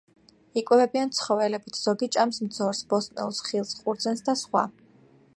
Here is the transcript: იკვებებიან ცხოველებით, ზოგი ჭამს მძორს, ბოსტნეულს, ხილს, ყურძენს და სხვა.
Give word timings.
იკვებებიან 0.59 1.09
ცხოველებით, 1.17 1.75
ზოგი 1.87 2.09
ჭამს 2.15 2.39
მძორს, 2.45 2.81
ბოსტნეულს, 2.93 3.41
ხილს, 3.49 3.75
ყურძენს 3.83 4.25
და 4.31 4.35
სხვა. 4.41 4.65